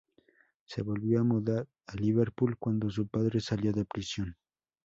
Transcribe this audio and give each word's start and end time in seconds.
Se 0.65 0.81
volvieron 0.81 1.21
a 1.29 1.33
mudar 1.33 1.67
a 1.85 1.93
Liverpool 1.93 2.57
cuando 2.57 2.89
su 2.89 3.07
padre 3.07 3.39
salió 3.39 3.71
de 3.71 3.85
prisión. 3.85 4.35